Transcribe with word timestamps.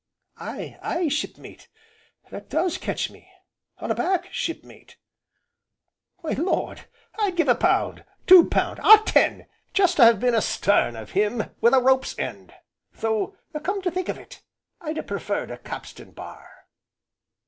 "Aye, 0.39 0.79
aye, 0.81 1.09
Shipmate, 1.09 1.67
that 2.31 2.49
does 2.49 2.79
ketch 2.79 3.11
me, 3.11 3.31
all 3.79 3.91
aback, 3.91 4.33
shipmate. 4.33 4.97
Why 6.21 6.31
Lord! 6.31 6.87
I'd 7.19 7.35
give 7.35 7.47
a 7.47 7.53
pound, 7.53 8.03
two 8.25 8.49
pound 8.49 8.79
ah, 8.81 9.03
ten! 9.05 9.45
just 9.75 9.97
to 9.97 10.03
have 10.05 10.19
been 10.19 10.33
astarn 10.33 10.95
of 10.95 11.11
him 11.11 11.51
wi' 11.61 11.69
a 11.71 11.79
rope's 11.79 12.17
end, 12.17 12.51
though 12.93 13.37
come 13.61 13.83
to 13.83 13.91
think 13.91 14.09
of 14.09 14.17
it 14.17 14.41
I'd 14.81 14.97
ha' 14.97 15.05
preferred 15.05 15.51
a 15.51 15.57
capstan 15.59 16.13
bar." 16.13 16.49